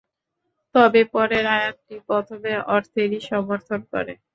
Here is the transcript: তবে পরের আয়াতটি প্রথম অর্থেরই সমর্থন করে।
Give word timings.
তবে 0.75 1.01
পরের 1.13 1.45
আয়াতটি 1.55 1.95
প্রথম 2.07 2.39
অর্থেরই 2.67 3.19
সমর্থন 3.29 3.79
করে। 3.91 4.13